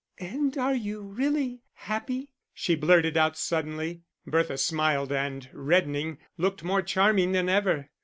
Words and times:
"And 0.19 0.57
are 0.57 0.73
you 0.73 1.03
really 1.03 1.61
happy?" 1.73 2.31
she 2.55 2.73
blurted 2.73 3.17
out 3.17 3.37
suddenly. 3.37 4.01
Bertha 4.25 4.57
smiled, 4.57 5.11
and 5.11 5.47
reddening, 5.53 6.17
looked 6.39 6.63
more 6.63 6.81
charming 6.81 7.33
than 7.33 7.47
ever. 7.47 7.87